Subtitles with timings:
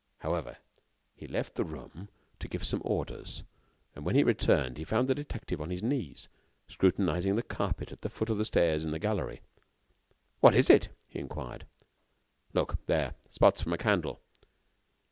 [0.21, 0.57] However,
[1.15, 2.09] he left the room
[2.39, 3.43] to give some orders,
[3.95, 6.27] and when he returned he found the detective on his knees
[6.67, 9.41] scrutinizing the carpet at the foot of the stairs in the gallery.
[10.39, 11.67] "What is it?" he enquired.
[12.51, 12.83] "Look....
[12.87, 13.13] there....
[13.29, 14.21] spots from a candle."